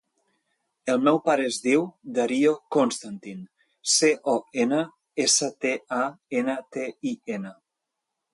[0.91, 1.83] El meu pare es diu
[2.15, 3.43] Dario Constantin:
[3.97, 4.81] ce, o, ena,
[5.27, 6.05] essa, te, a,
[6.41, 7.55] ena, te, i, ena.